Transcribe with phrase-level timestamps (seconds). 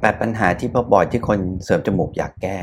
[0.00, 2.58] แปดปัญหาที่พบบ่อยที่คนเสริมจมูกอยากแก้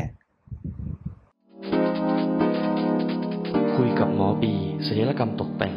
[3.75, 4.53] คุยกับหมอบี
[4.85, 5.73] ศิลปกรรมตกแต่ง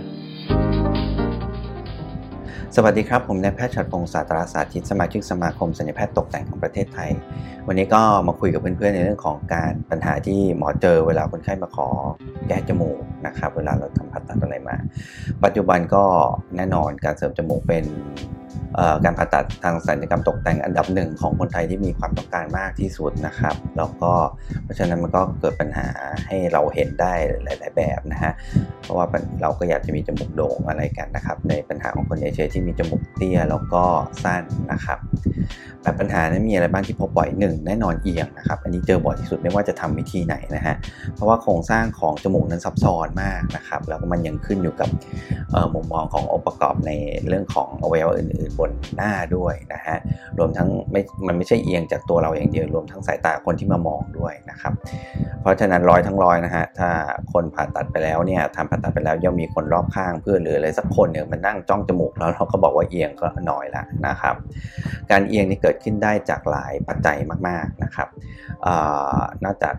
[2.76, 7.10] สวัสดีครับ ผมนายแพทย์ชัดพงศ์ศาสตราสาธิตสมาชิกสมาคมศัลยแพทย์ตกแต่งของประเทศไทย
[7.66, 11.88] วันนี้ก็มาคุยกับเพื่อนๆในเรื่องของการปัญหาที่หมอเจอเวลาคนไข้มาขอ
[12.48, 14.76] แก้จมูกนะครับ เวลาเราทำผ่าตัดอะไรมา
[15.44, 16.04] ปัจจุบันก็
[16.56, 17.84] แน่นอนการเสริมจมูกเป็น
[19.04, 24.12] การผ่าตัดทางศัลยกรรมตกแต่งอันดับหนึ่งของคนไทยที่มีความต้องการมากที่สุดนะครับ แล้วก็
[24.64, 25.86] เพราะฉะนั้นมันก็เกิดปัญหา
[26.26, 27.12] ให้เราเห็นได้
[27.44, 28.32] หลาย ๆ แบบนะฮะ
[28.82, 29.06] เพราะว่า
[29.42, 33.82] เราก็อยากจะมีจมูกโด่งอะไรกันนะครับ ในปัญหาของคนเอเชียที่มีจมูกเตี้ยแล้วก็
[34.24, 34.98] สั้นนะครับ
[35.82, 40.74] แต่ปัญหานั้นมีอะไรบ้างที่พบบ่อยหนึ่งแน่นอนเอียงนะครับ อันนี้เจอบ่อยที่สุดไม่ว่าจะทำวิธีไหนนะฮะ
[41.14, 44.88] เพราะว่าโครงสร้างของจมูกนั้นซับซ้อนมากนะครับ แล้วก็มันยังขึ้นอยู่กับ
[45.74, 46.90] มุมมองขององค์ประกอบใน
[47.28, 49.96] เรื่องของอวัยวะอื่น ๆ บนหน้าด้วยนะฮะ
[50.38, 54.72] รวมทั้งไม่มันไม่ใช่เอียงจากตัวเราอย่างเดียวรวมทั้งสายตาคนที่มามองด้วยนะครับ
[55.42, 56.90] เพราะฉะนั้นร้อยทั้งร้อยนะฮะถ้า
[57.32, 64.34] คนผ่าตัดไปแล้วเนี่ยทำผ่าตัดไปแล้วย่อมมีคนรอบข้างเพื่อนหรืออะไรสักคนเนี่ยมันนั่งจ้องจมูกแล้วเราก็บอกว่าเอียงก็น้อยละนะครับ
[65.10, 67.16] การเอียงนี่เกิดขึ้นได้จากหลายปัจจัย
[67.48, 68.08] มากๆนะครับ
[69.44, 69.74] นอกจาก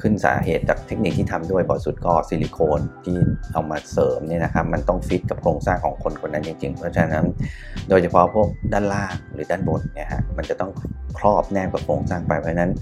[0.00, 3.18] ขึ้นสาเหตุจากเทคนิคที่ทำด้วยบอสุดก็ซิลิโคนที่
[3.52, 7.26] เอามาเสริมเนี่ยนะครับมันต้องฟิตกับโครงสร้างของคนคนนั้นจริงๆ เพราะฉะนั้น
[7.88, 10.70] โดยเฉพาะพวกด้านล่างหรือด้านบนเนี่ยฮะมันจะต้อง
[11.18, 12.72] ครอบแนบกับโครงสร้างไปเพราะนั้น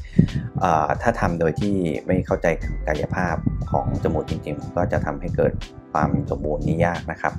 [1.02, 1.74] ถ้าทำโดยที่
[2.06, 2.46] ไม่เข้าใจ
[2.86, 3.36] กายภาพ
[3.72, 5.52] ของจมูกจริงๆ ก็จะทำให้เกิด
[5.96, 7.32] ความสมบูรณ์นี่ยากนะครับ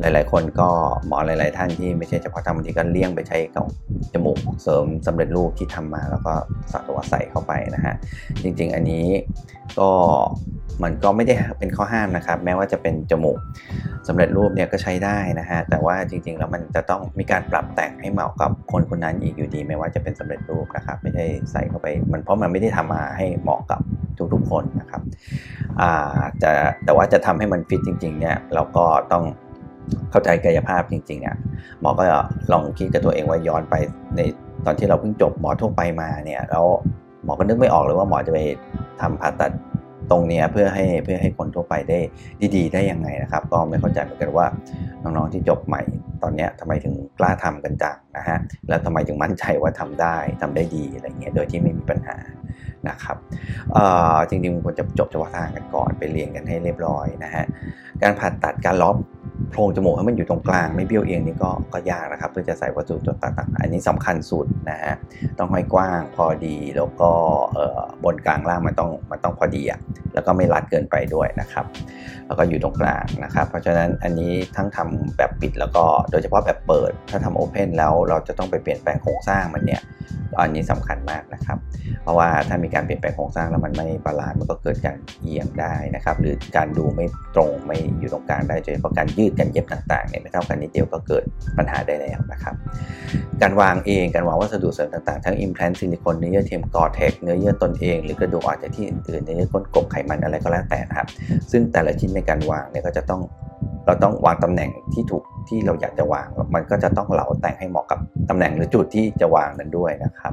[0.00, 0.68] หลายๆ คนก็
[1.06, 3.64] หมอหลาย ๆ ท่านที่ไม่ใช่เฉพาะทำบางทีก็เลี่ยงไปใช้กับ
[4.12, 6.32] จมูกเสริมสำเร็จรูปที่ทำมาแล้วก็
[6.72, 7.94] สัตัวใส่เข้าไปนะฮะ
[8.42, 9.06] จริง ๆ อันนี้
[9.78, 9.90] ก็
[10.82, 13.38] มันก็ไม่ได้เป็นข้อห้ามนะครับ แม้ว่าจะเป็นจมูก
[14.08, 23.80] สำเร็จรูปเนี่ยก็ใช้ได้นะฮะแต่ว่าจริง ๆ แล้วมันจะต้องมีการปรับแต่งให้เหมาะกับคนคนนั้นอีกอยู่ดี ไม่ว่าจะเป็นสำเร็จรูปนะครับ ไม่ใช่ใส่เข้าไปมันเพราะมันไม่ได้ทำมาให้เหมาะกับ
[24.34, 25.02] ทุกๆคนนะครับ
[26.42, 26.50] จะ
[26.84, 29.24] แต่ว่าจะทำให้มันฟิตจริงๆเนี่ยเราก็ต้อง
[30.10, 31.36] เข้าใจกายภาพจริงๆอะ
[31.80, 32.04] หมอก็
[32.52, 33.74] ลองคิดกับตัวเองว่าย้อนไป
[34.16, 34.20] ใน
[34.66, 36.64] ตอนที่เราเพิ่งจบหมอทั่วไปมาเนี่ยแล้ว
[37.24, 38.38] หมอก็นึกไม่ออกเลยว่าหมอจะไป
[39.00, 39.52] ทำผ่าตัด
[40.10, 41.98] ตรงนี้เพื่อให้เพื่อให้คนทั่วไปได้
[42.56, 44.46] ดีๆ ได้ยังไงนะครับ ก็ไม่เข้าใจเหมือนกันว่า
[45.02, 45.82] น้องๆที่จบใหม่
[46.22, 52.16] ตอนนี้ทำไมถึงกล้าทำกันจังนะฮะแล้วทำไมถึงมั่นใจว่าทำได้ทำได้ดีอะไรเงี้ยโดยที่ไม่มีปัญหา
[52.88, 53.16] นะครับ
[54.28, 57.44] จริงๆควรจะจบเฉพาะทางกันก่อนไปเรียนกันให้เรียบร้อยนะฮะ
[58.02, 58.96] การผ่าตัดการล็อบ
[59.54, 64.94] โพรงจมูกให้มันอยู่ตรงกลางไม่เบี้ยวเอียงนี่ก็ก็ยากนะครับเพื่อจะใส่วัสดุต่างๆ อันนี้สำคัญสุดนะฮะ
[65.38, 67.10] ต้องให้กว้างพอดีแล้วก็
[68.04, 69.80] บนกลางล่างมันต้องมันต้องพอดีอะ
[70.14, 71.64] แล้วก็ไม่รัดเกินไปด้วยนะครับ
[72.26, 79.82] แล้วก็อยู่ตรงกลางนะครับ เพราะฉะนั้นอันนี้ทั้งทำแบบปิดแล้วก็โดยเฉพาะแบบเปิด ถ้าทำ open แล้วเราจะต้องไปเปลี่ยนแปลงโครงสร้างมันเนี่ย
[80.40, 81.58] อันนี้สำคัญมากนะครับ
[82.02, 91.22] เพราะว่าถ้ามีการเปลี่ยนแปลงโครงสร้างแล้วมันไม่ balance มันก็เกิดการเอียงได้นะครับ หรือการดูไม่ตรงไม่อยู่ตรงกลางได้โดยเฉพาะการยึดการเย็บต่างๆเนี่ยไม่เท่ากันนิดเดียวก็เกิด
[91.58, 92.54] ปัญหาได้แล้วนะครับ
[93.42, 101.08] การวางเองการวางวัสดุเสริมต่างๆ ทั้ง implant ซิลิโคนเนื้อเยื่อเทียม Gore-Tex เนื้อเยื่อตนเองหรือกระดูกอ่อนจากที่อื่นเนื้อเยื่อก้นกบไขมันอะไรก็แล้วแต่นะครับ
[101.50, 103.20] ซึ่งแต่ละชิ้นในการวางเนี่ยก็จะต้อง
[103.86, 110.32] เราต้องวางตำแหน่งที่ถูกที่เราอยากจะวาง มันก็จะต้องเหลาแต่งให้เหมาะกับตำแหน่งหรือจุดที่จะวางนั้นด้วยนะครับ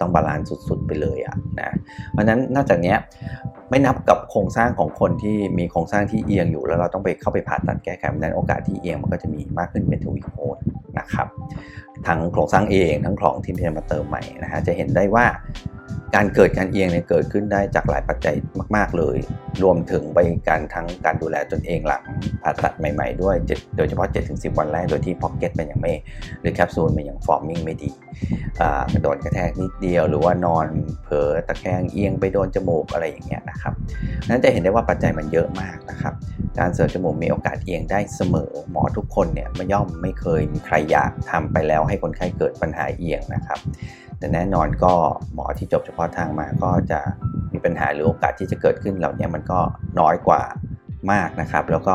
[0.00, 1.70] ต้อง balance สุดๆไปเลยอะนะ
[2.12, 2.94] เพราะนั้นนอกจากนี้
[3.70, 10.58] ไม่นับกับโครงสร้างของคนที่มีโครงสร้างที่เอียงอยู่ แล้วเราต้องไปเข้าไปผ่าตัดแก้ไขนั้นโอกาสที่เอียงมันก็จะมีมากขึ้นเป็นทวีคูณ
[10.98, 11.28] นะครับ
[12.06, 15.24] ทั้งโครงสร้างเองทั้งของที่จะมาเติมใหม่นะฮะจะเห็นได้ว่า
[16.14, 18.34] การเกิดการเอียงเนี่ยเกิดขึ้นได้จากหลายปัจจัย
[18.76, 19.16] มาก ๆ เลย
[19.62, 22.02] รวมถึงไปการทั้งการดูแลตนเองหลัง
[22.42, 23.36] ผ่าตัดใหม่ ๆ ด้วย
[23.76, 25.92] โดยเฉพาะ 7-10 วันแรก โดยที่ pocket มันยังไม่
[26.40, 27.90] หรือแคปซูลมันยังฟอร์มมิ่งไม่ดี
[28.92, 30.66] กระโดดกระแทกนิดเดียว หรือว่านอน
[31.02, 33.74] เผลอตะแคงเอียงไปโดนจมูกอะไรอย่างเงี้ยนะครับ
[34.28, 36.14] นั้นจะเห็นได้ว่าปัจจัยมันเยอะมากนะครับ
[36.58, 43.58] การเสริมจมูกมีโอกาสเอียงได้เสมอ หมอทุกคนเนี่ยไม่ย่อมไม่เคยมีใครอยากทำไปแล้วให้คนไข้เกิดปัญหาเอียงนะครับ
[44.18, 44.92] แต่แน่นอนก็
[45.34, 47.00] หมอที่จบเฉพาะทางมาก็จะ
[47.52, 49.60] มีปัญหาหรือโอกาสที่จะเกิดขึ้นเหล่านี้มันก็
[50.00, 50.42] น้อยกว่า
[51.12, 51.94] มากนะครับ แล้วก็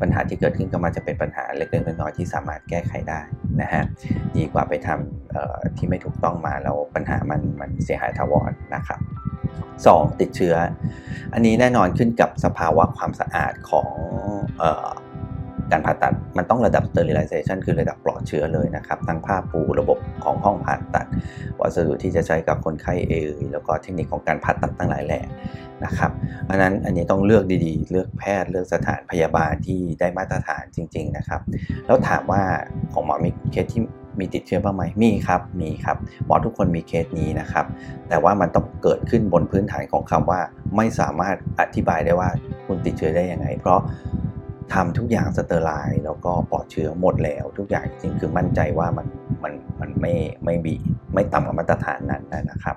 [0.00, 3.20] ปัญหาที่เกิดขึ้นก็มาจะเป็นปัญหาเล็กๆน้อยๆที่สามารถแก้ไขได้
[3.60, 3.82] นะฮะ
[4.36, 9.00] ดีกว่าไปทำที่ไม่ถูกต้องมาแล้วปัญหามันมันเสียหายทาวรนะครับ
[9.60, 10.20] 2.
[10.20, 10.54] ติดเชื้อ
[11.34, 13.90] อันนี้แน่นอนขึ้นกับสภาวะความสะอาดของ
[15.72, 21.06] การผ่าตัดมันต้องระดับ sterilization คือระดับปลอดเชื้อเลยนะครับ ทั้งผ้าปูระบบของห้องผ่าตัด
[21.60, 25.20] วัสดุที่จะใช้กับคนไข้เองแล้วก็เทคนิคของการผ่าตัดทั้งหลายแหล่
[25.84, 26.12] นะครับ
[26.44, 31.40] เพราะนั้นอันนี้ต้องเลือกดีๆ เลือกแพทย์เลือกสถานพยาบาลที่ได้มาตรฐานจริง ๆนะครับ
[31.86, 32.42] แล้วถามว่า
[32.92, 33.82] ของหมอมีเคสที่
[34.20, 35.96] มีติดเชื้อบ้างไหมมีครับ มีครับ
[36.26, 37.66] หมอทุกคนมีเคสนี้นะครับ
[38.08, 40.40] แต่ว่ามันต้องเกิดขึ้นบนพื้นฐานของคำว่า
[40.76, 42.28] ไม่สามารถอธิบายได้ว่า
[42.66, 43.80] คุณติดเชื้อได้ยังไง เพราะ
[44.72, 49.06] ทำทุกอย่าง sterile แล้วก็ปลอดเชื้อหมดแล้ว ทุกอย่างจริงคือมั่นใจว่ามัน
[49.42, 50.14] มันมันไม่
[50.44, 50.76] ไม่บี
[51.14, 52.76] ไม่ต่ำกว่ามาตรฐานนั้นนะครับ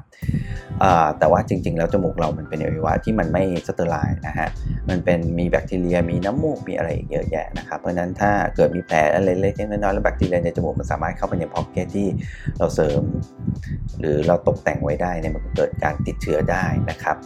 [1.19, 4.47] แต่ว่าจริง ๆ แล้วจมูกเรามันเป็นอวัยวะที่มันไม่ sterile นะฮะ
[4.89, 12.07] มันเป็นมีแบคทีเรียมีน้ำมูกมีอะไรเยอะแยะนะครับเพราะนั้นถ้าเกิดมีแผลอะไรเล็กๆน้อยๆแล้วแบคทีเรียในจมูกมันสามารถเข้าไปใน pocket ที่
[12.57, 13.01] เราเสริม
[13.99, 17.17] หรือเราตกแต่งไว้ได้เนี่ยมันเกิดการติดเชื้อได้นะครับ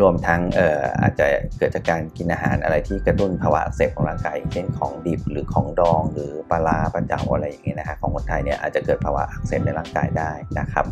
[0.00, 1.26] รวมทั้งอออาจจะ
[1.58, 10.84] เกิดจากการกินอาหารอะไรที่กระตุ้นภาวะอักเสบของร่างกายเช่นของดิบหรือของดอง หรือปลาร้าปลาเจ่าอะไรอย่างเงี้ยนะฮะของคนไทยเนี่ยอาจจะเกิดภาวะอักเสบในร่างกายได้นะครับ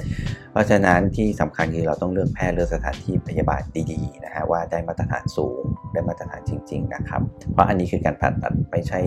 [0.52, 3.62] เพราะฉะนั้นที่สำคัญคือเราต้องเลือกแพทย์เลือกสถานที่พยาบาล
[3.92, 5.62] ดีๆนะฮะว่าได้มาตรฐานสูง
[5.92, 7.20] ได้มาตรฐานจริง ๆ นะครับ
[7.52, 9.00] เพราะอันนี้คือการผ่าตัดไม่ใช่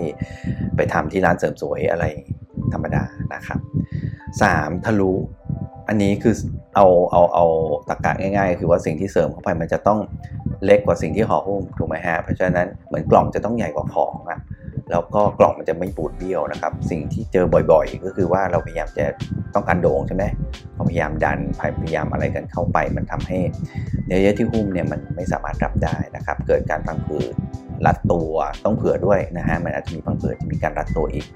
[0.76, 2.04] ไปทำที่ร้านเสริมสวยอะไร
[2.72, 3.04] ธรรมดา
[3.34, 3.60] นะครับ
[4.42, 4.86] 3.
[4.86, 5.12] ทะลุ
[5.88, 6.34] อันนี้คือ
[6.74, 7.44] เอาเอาเอา
[7.88, 9.98] ตะกะง่ายๆ คือว่าสิ่งที่เสริมเข้าไปมันจะต้อง
[10.64, 14.40] เล็กกว่าสิ่งที่ห่อหุ้มถูกไหมฮะเพราะฉะนั้นเหมือนกล่องจะต้องใหญ่กว่าของอะ
[14.90, 19.04] แล้วก็กล่องมันจะไม่ปูดเบี้ยวนะครับ สิ่งที่เจอบ่อยๆ ก็คือว่าเราพยายามจะ
[19.54, 20.24] ต้องการโด่งใช่ไหม
[20.88, 21.38] พยายามดัน
[21.82, 23.38] พยายามอะไรกันเข้าไป มันทำให้
[24.06, 27.34] เนื้อเยื่อที่หุ้มเนี่ยมันไม่สามารถรับได้นะครับ เกิดการพังผืด
[27.86, 28.32] รัดตัว
[28.64, 31.26] ต้องเผื่อด้วยนะฮะมันอาจจะมีพังผืดจะมีการรัดตัวอีก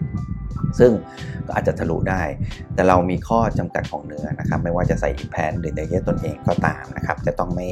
[0.79, 0.91] ซึ่ง
[1.47, 2.23] ก็อาจจะทะลุได้
[2.75, 7.69] แต่เรามีข้อจำกัดของเนื้อนะครับ ไม่ว่าจะใส่อิมแพนหรือเนื้อเยื่อตนเองก็ตามนะครับ จะต้องไม่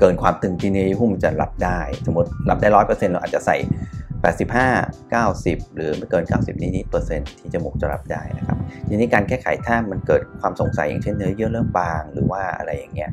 [0.00, 3.56] เกินความตึงที่เนื้อหุ้มจะรับได้ สมมติรับได้ร้อยเปอร์เซ็นต์เราอาจจะใส่
[4.24, 8.58] 85 90 หรือไม่เกิน 90 นิดๆเปอร์เซ็นต์ที่จมูกจะรับได้นะครับ
[8.88, 13.10] ทีนี้การแก้ไขถ้ามันเกิดความสงสัยอย่างเช่นเนื้อเยื่อเริ่มบางหรือว่าอะไรอย่างเงี้ย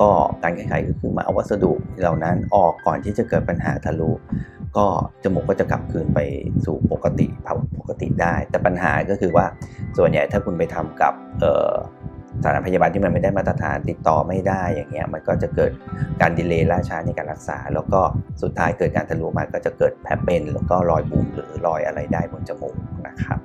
[0.00, 0.08] ก็
[0.42, 4.10] การแก้ไขก็คือมาเอาวัสดุเหล่านั้นออกก่อนที่จะเกิดปัญหาทะลุ
[4.76, 4.86] ก็
[5.24, 6.20] จมูกก็จะกลับคืนไป
[6.64, 9.46] สู่ปกติภาวะปกติได้ แต่ปัญหาก็คือว่า
[9.98, 11.14] ส่วนใหญ่ถ้าคุณไปทำกับ
[12.42, 15.72] สถานพยาบาลที่มันไม่ได้มาตรฐานติดต่อไม่ได้อย่างเงี้ยมันก็จะเกิด
[16.20, 18.00] การดีเลย์ล่าช้าในการรักษา แล้วก็
[18.42, 22.76] สุดท้ายเกิดการทะลุมาก็จะเกิดแผลเป็น แล้วก็รอยบุ๋มหรือรอยอะไรได้บนจมูก
[23.06, 23.40] นะครับ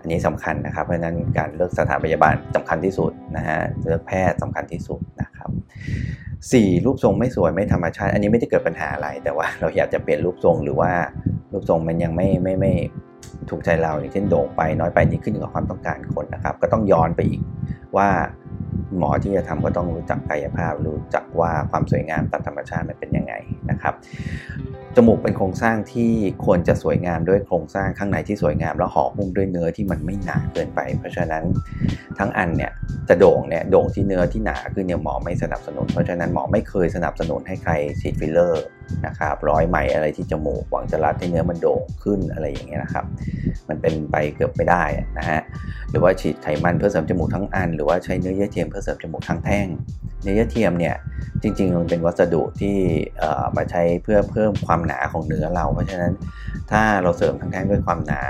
[0.00, 5.50] อันนี้สำคัญนะครับ เพราะฉะนั้นการเลือกสถานพยาบาลสำคัญที่สุดนะฮะเลือกแพทย์สำคัญที่สุดนะครับ
[6.52, 10.90] สี่รูปทรงไม่สวยไม่ธรรมชาติ อันนี้ไม่ได้เกิดปัญหาอะไร แต่ว่าเราอยากจะเปลี่ยนรูปทรงหรือว่า
[11.52, 12.72] รูปทรงมันยังไม่ไม่ไม่
[13.50, 17.40] ถูกใจเราอย่างเช่นโด่งไปน้อยไปนี่ขึ้นอยู่กับความต้องการคนนะครับ ก็ต้องย้อนไปอีก
[17.96, 18.08] ว่า
[18.96, 23.34] หมอที่จะทำก็ต้องรู้จักกายภาพ รู้จักว่าความสวยงามตามธรรมชาติมันเป็นยังไง
[23.70, 23.94] นะครับ
[24.96, 26.12] จมูกเป็นโครงสร้างที่
[26.44, 31.44] ควรจะสวยงามด้วยโครงสร้างข้างในที่สวยงาม แล้วห่อหุ้มด้วยเนื้อที่มันไม่หนาเกินไป เพราะฉะนั้น
[32.18, 32.72] ทั้งอันเนี่ย
[33.08, 38.64] จะโด่งเนี่ยโด่งที่เนื้อที่หนาคือเนี่ยหมอไม่สนับสนุน เพราะฉะนั้นหมอไม่เคยสนับสนุนให้ใครฉีดฟิลเลอร์
[39.06, 43.04] นะครับร้อยไหมอะไรที่จมูกหวังจะรัดให้เนื้อมันโด่งขึ้นอะไรอย่างเงี้ยนะครับ
[43.68, 44.82] มันเป็นไปเกือบไม่ได้
[45.18, 45.40] นะฮะ
[45.90, 49.66] หรือว่าฉีดไขมันเพื่อเสริมจมูกทั้งอัน หรือว่าใช้เนื้อเยื่อเทียมเพื่อเสริมจมูกทั้งแท่ง
[50.22, 50.96] เนื้อเยื่อเทียมเนี่ย
[51.42, 52.76] จริงๆมันเป็นวัสดุที่
[53.56, 56.12] มาใช้เพื่อเพิ่มความหนาของเนื้อเรา เพราะฉะนั้น
[56.70, 58.22] ถ้าเราเสริมทั้งแท่งด้วยความหนา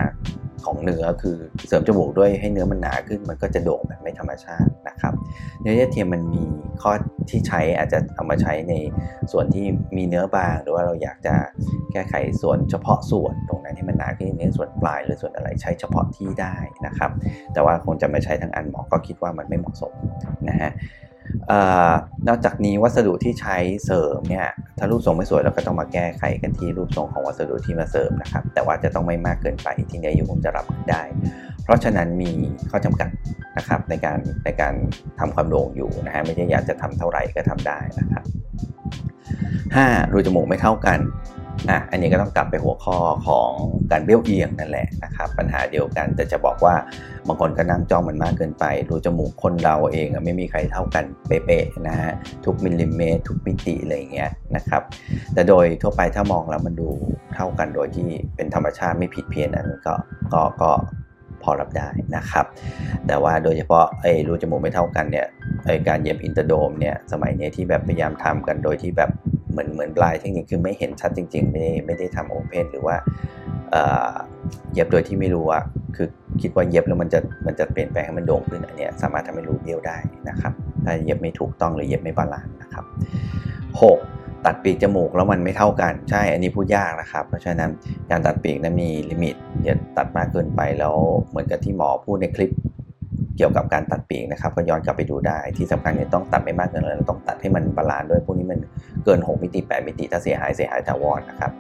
[0.65, 5.15] ของเนื้อคือเสริมจมูกด้วยให้เนื้อมันหนาขึ้น มันก็จะโด่งแบบไม่ธรรมชาตินะครับ
[5.61, 6.45] เนื้อเยื่อเทียมมันมี
[6.83, 6.93] ข้อ
[7.31, 8.75] ที่ใช้อาจจะเอามาใช้ใน
[9.33, 9.67] ส่วนที่
[9.97, 11.35] มีเนื้อบางหรือว่าเราอยากจะ
[11.93, 16.55] แก้ไขส่วนเฉพาะส่วนตรงนั้นที่มันหนาขึ้นในส่วนปลายหรือส่วนอะไรใช้เฉพาะที่ได้
[16.87, 17.11] นะครับ
[17.53, 19.93] แต่ว่าคงจะไม่ใช้ทั้งอันหมอก็คิดว่ามันไม่เหมาะสม
[20.49, 20.71] นะฮะ
[22.29, 24.47] นอกจากนี้วัสดุที่ใช้เสริมเนี่ย
[24.79, 31.03] ถ้ารูปทรงไม่สวยเราก็ต้องมาแก้ไขกันที่รูปทรงของวัสดุที่มาเสริมนะครับ แต่ว่าจะต้องไม่มากเกินไปที่เนื้ออยู่ผมจะรับได้
[31.65, 32.31] เพราะฉะนั้นมี
[32.71, 33.11] ข้อจำกัด
[33.57, 34.75] นะครับในการในการ
[35.21, 38.25] ทำความโด่งอยู่นะฮะไม่ใช่อยากจะทำเท่าไหร่ก็ทำได้นะครับ
[39.57, 40.13] 5.
[40.13, 41.01] รูจมูกไม่เท่ากัน
[41.71, 43.51] อะอันนี้ก็ต้องกลับไปหัวข้อของ
[43.91, 46.75] การเบี้ยวเอียงนั่นแหละนะครับปัญหาเดียวกันแต่จะบอกว่า
[47.27, 52.13] บางคนก็นั่งจ้องมันมากเกินไป รูจมูกคนเราเองไม่มีใครเท่ากันเป๊ะๆนะฮะ
[52.45, 54.83] ทุกมิลลิเมตรทุกมิติอะไรเงี้ยนะครับ
[55.35, 56.89] แต่โดยทั่วไปถ้ามองแล้วมันดู
[57.35, 59.95] เท่ากันโดยที่เป็นธรรมชาติไม่ผิดเพี้ยนอันนี้ก็
[60.33, 60.71] ก็ก็
[61.43, 62.47] พอรับได้นะครับ
[63.07, 65.27] แต่ว่าโดยเฉพาะไอ้รูจมูกไม่เท่ากันเนี่ย
[65.67, 69.11] ไอ้การเย็บ interdome เนี่ยสมัยนี้ที่แบบพยายามทำกันโดยที่แบบ
[69.59, 72.97] เหมือนเหมือน blind technique คือไม่เห็นชัดจริง ๆ ไม่ได้ไม่ได้ทำ open หรือว่า
[74.75, 75.63] เย็บโดยที่ไม่รู้อะ
[75.97, 76.09] คือ
[76.41, 79.97] คิดว่าเย็บแล้วมันจะมันจะเปลี่ยนแปลงให้มันโด่งขึ้นอันนี้สามารถทำให้รูเบี้ยวได้
[80.29, 80.53] นะครับ
[80.85, 82.85] ถ้าเย็บไม่ถูกต้องหรือเย็บไม่ balance นะครับ
[83.81, 84.47] 6.
[84.47, 87.71] ตัดปีกจมูกแล้วมันไม่เท่ากันใช่ อันนี้พูดยากนะครับ เพราะฉะนั้น
[88.11, 90.95] การตัดปีกนั้นมี limit อย่าตัดมากเกินไปแล้ว
[91.29, 92.51] เหมือนกับที่หมอพูดในคลิป
[93.39, 98.61] เกี่ยวกับการตัดปีกนะครับก็ย้อนกลับไปดูได้ที่สำคัญเนี่ยต้องตัดไม่มากเกินเลยต้องตัดให้มัน balance ด้วยพวกนี้มัน
[99.05, 101.53] เกิน 6 มิลลิ 8 มิลลิ ถ้าเสียหายเสียหายถาวรนะครับ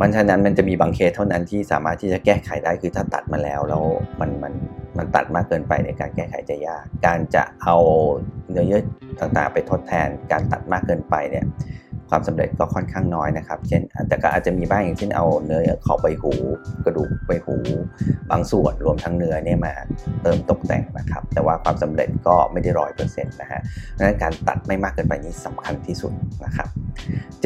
[0.00, 3.82] มันฉะนั้นมันจะมีบางเคสเท่านั้นที่สามารถที่จะแก้ไขได้คือถ้าตัดมาแล้วแล้ว
[4.20, 4.52] มันมัน
[4.98, 7.76] มันตัดมากเกินไปในการแก้ไขจะยาก การจะเอา
[8.50, 8.82] เนื้อเยื่อ
[9.20, 11.44] ต่างๆ ไปทดแทนการตัดมากเกินไปเนี่ย
[12.10, 16.32] ความสำเร็จก็ค่อนข้างน้อยนะครับ เช่น แต่ก็อาจจะมีบ้างอย่างเช่นเอาเนื้อขอบใบหู
[16.84, 17.56] กระดูกใบหู
[18.30, 19.74] บางส่วนรวมทั้งเนื้อเนี่ยมา
[20.22, 23.60] เติมตกแต่งนะครับ แต่ว่าความสำเร็จก็ไม่ได้ร้อยเปอร์เซ็นต์นะฮะ
[23.96, 26.12] ดังนั้นการตัดไม่มากเกินไปนี้สำคัญที่สุด
[26.44, 26.68] นะครับ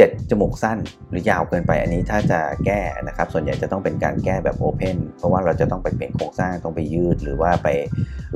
[0.00, 0.78] เจ็ดจมูกสั้น
[1.10, 7.68] หรือยาวเกินไปอันนี้ถ้าจะแก้นะครับ ส่วนใหญ่จะต้องเป็นการแก้แบบโอเพนเพราะว่าเราจะต้องไปเปลี่ยนโครงสร้างต้องไปยืดหรือว่าไป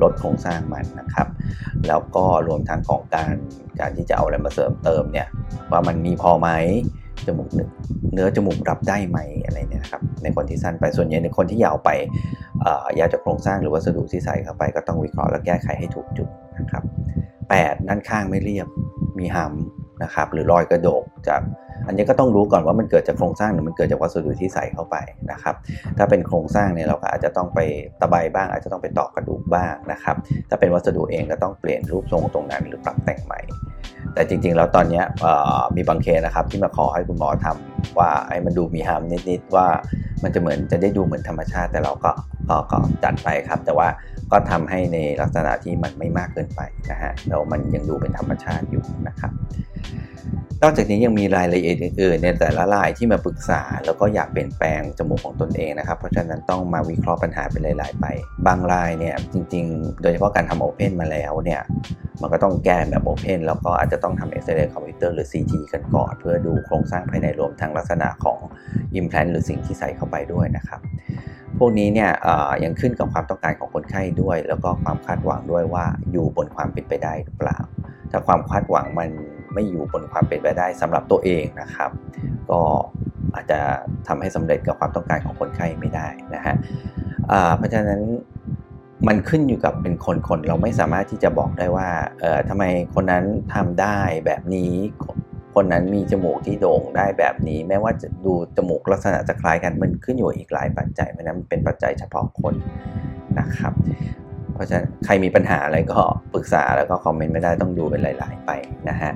[0.01, 1.27] ลดโครงสร้างมันนะครับ
[1.87, 3.35] แล้วก็รวมทั้งของการ
[3.79, 5.27] การที่จะเอาอะไรมาเสริมเติมเนี่ย
[5.71, 6.49] ว่ามันมีพอไหม
[7.27, 7.49] จมูก
[8.13, 11.89] เนื้อจมูกรับได้ไหมอะไรเนี่ยนะครับในคนที่สั้นไปส่วนใหญ่ในคนที่ยาวไป
[12.99, 16.83] ยาวจากโครงสร้างหรือวัสดุที่ใส่เข้าไปก็ต้องวิเคราะห์และแก้ไขให้ถูกจุดนะครับ
[17.35, 17.87] 8.
[17.87, 18.67] ด้านข้างไม่เรียบ
[19.19, 21.41] มีหำ นะครับหรือรอยกระโดกจาก
[21.87, 24.95] อันนี้ก็ต้องรู้ก่อนว่ามันเกิดจากโครงสร้างหรือมันเกิดจากวัสดุที่ใส่เข้าไป
[25.31, 25.55] นะครับ
[25.97, 27.59] ถ้าเป็นโครงสร้างเนี่ยเราก็อาจจะต้องไป
[28.01, 30.15] ตะไบบ้าง อาจจะต้องไปตอกกระดูกบ้างนะครับ
[30.49, 33.39] ถ้าเป็นวัสดุเองก็ต้องเปลี่ยนรูปทรงตรงนั้นหรือปรับแต่งใหม่
[34.13, 35.01] แต่จริงๆ แล้วตอนนี้
[35.75, 39.67] มีบางเคสนะครับที่มาขอให้คุณหมอทำว่าให้มันดูมีฮามนิดๆว่า
[40.23, 42.11] มันจะเหมือนจะได้ดูเหมือนธรรมชาติ แต่เราก็
[42.71, 43.87] ก็จัดไปครับ แต่ว่า
[44.31, 49.31] ก็ทำให้ในลักษณะที่มันไม่มากเกินไปนะฮะแล้วมันยังดูเป็นธรรมชาติอยู่นะครับ
[50.67, 58.05] นอกจากนี้ยังมีรายละเอียดอื่นๆในแต่ละรายที่มาปรึกษา แล้วก็อยากเปลี่ยนแปลงจมูกของตนเองนะครับ เพราะฉะนั้นต้องมาวิเคราะห์ปัญหาเป็นหลายๆไป
[58.47, 61.61] บางรายเนี่ยจริงๆ โดยเฉพาะการทำ open มาแล้วเนี่ย
[62.21, 68.39] มันก็ต้องแก้แบบ open แล้วก็อาจจะต้องทำเอ็กซเรย์คอมพิวเตอร์หรือ CT กันก่อน เพื่อดูโครงสร้างภายในรวมทั้งลักษณะของ
[68.95, 70.79] implant หรือสิ่งที่ใส่เข้าไปด้วยนะครับ
[71.57, 72.11] พวกนี้เนี่ย
[72.63, 77.57] ยังขึ้นกับความต้องการของคนไข้ด้วย แล้วก็ความคาดหวังด้วยว่าอยู่บนความเป็นไปได้หรือเปล่า
[78.11, 79.09] ถ้าความคาดหวังมัน
[79.55, 81.91] ไม่อยู่บนความเป็นไปได้สำหรับตัวเองนะครับ
[82.51, 82.61] ก็
[83.35, 83.59] อาจจะ
[84.07, 86.55] ทำให้สำเร็จกับความต้องการของคนไข้ไม่ได้นะฮะ
[87.57, 88.01] เพราะฉะนั้น
[89.07, 92.63] มันขึ้นอยู่กับเป็นคนคนเราไม่สามารถที่จะบอกได้ว่าเออทำไม
[92.95, 94.71] คนนั้นทำได้แบบนี้
[95.55, 102.55] คนนั้นมีจมูกที่โด่งได้แบบนี้ แม้ว่าจะดูจมูกลักษณะจะคล้ายกันมันขึ้นอยู่อีกหลายปัจจัยเพราะนั้นเป็นปัจจัยเฉพาะคน
[103.39, 103.73] นะครับ
[104.55, 105.99] เพราะฉะนั้นใครมีปัญหาอะไรก็
[106.33, 108.51] ปรึกษาแล้วก็คอมเมนต์ไม่ได้ต้องดูเป็นหลาย ๆ ไป
[108.89, 109.11] นะฮะ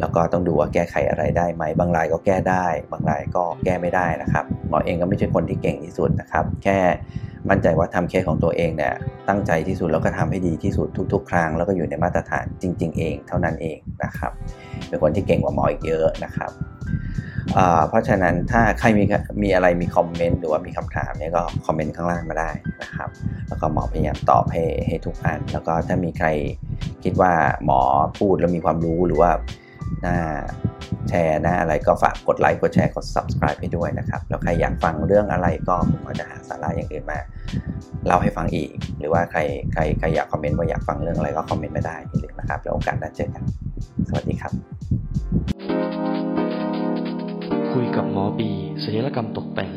[0.00, 6.78] แล้วก็ต้องดูว่าแก้ไขอะไรได้ไหมบางรายก็แก้ได้ บางรายก็แก้ไม่ได้นะครับหมอเองก็ไม่ใช่คนที่เก่งที่สุดนะครับ แค่
[7.50, 8.94] มั่นใจว่าทำเคสของตัวเองเนี่ย
[9.28, 14.32] ตั้งใจที่สุดแล้วก็ทำให้ดีที่สุดทุก ๆ ครั้งแล้วก็อยู่ในมาตรฐานจริง ๆ เองเท่านั้นเองนะครับ
[14.88, 16.50] เป็นคนที่เก่งกว่าหมออีกเยอะนะครับ
[17.88, 19.04] เพราะฉะนั้นถ้าใครมี
[19.42, 22.50] มีอะไรมีคอมเมนต์หรือว่ามีคำถามเนี่ยก็คอมเมนต์ข้างล่างมาได้
[22.82, 23.08] นะครับ
[23.48, 26.28] แล้วก็หมอพยายามตอบให้ให้ทุกอัน แล้วก็ถ้ามีใคร
[27.04, 27.32] คิดว่า
[27.64, 27.80] หมอ
[28.18, 29.30] พูดแล้วมีความรู้หรือว่า
[30.06, 30.16] น่า
[31.08, 37.18] แชร์นะอะไรก็ฝากกดไลค์กดแชร์กด subscribe ให้ด้วยนะครับ แล้วใครอยากฟังเรื่องอะไรก็ผมก็จะหาสาระอย่างอื่นมา
[38.06, 39.40] เล่าให้ฟังอีก หรือว่าใคร
[39.72, 43.42] ใครใครอยากคอมเมนต์ว่าอยากฟังเรื่องอะไรก็คอมเมนต์มาได้เลยนะครับ แล้วโอกาสหน้าเจอกัน
[44.08, 45.83] สวัสดีครับ
[48.38, 48.50] บี
[48.84, 49.70] ศิลปกรรมตกแต่ง